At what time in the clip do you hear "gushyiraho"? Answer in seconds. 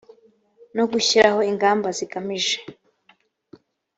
0.91-1.39